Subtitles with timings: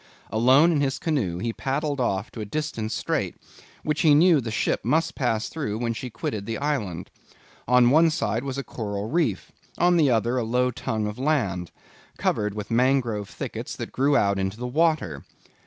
[0.31, 3.35] Alone in his canoe, he paddled off to a distant strait,
[3.83, 7.11] which he knew the ship must pass through when she quitted the island.
[7.67, 11.69] On one side was a coral reef; on the other a low tongue of land,
[12.17, 15.23] covered with mangrove thickets that grew out into the water.